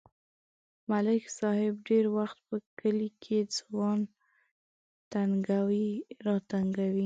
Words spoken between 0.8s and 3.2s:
ملک صاحب ډېری وخت په کلي